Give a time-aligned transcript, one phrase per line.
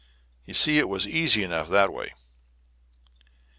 [0.45, 2.15] You see it was easy enough that way."